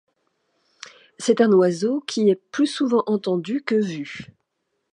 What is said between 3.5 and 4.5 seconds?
que vu.